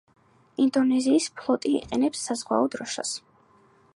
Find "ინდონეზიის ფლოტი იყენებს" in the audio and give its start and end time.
0.63-2.25